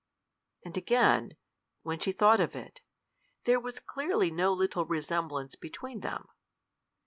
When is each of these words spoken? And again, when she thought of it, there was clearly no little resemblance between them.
And 0.65 0.75
again, 0.77 1.37
when 1.83 1.99
she 1.99 2.11
thought 2.11 2.39
of 2.39 2.55
it, 2.55 2.81
there 3.43 3.59
was 3.59 3.77
clearly 3.77 4.31
no 4.31 4.51
little 4.51 4.83
resemblance 4.87 5.53
between 5.55 5.99
them. 5.99 6.25